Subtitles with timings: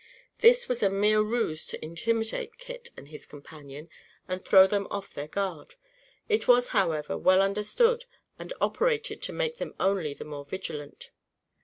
[0.39, 3.87] This was a mere ruse to intimidate Kit and his companion
[4.27, 5.75] and throw them off their guard.
[6.27, 8.05] It was, however, well understood
[8.39, 11.11] and operated to make them only the more vigilant.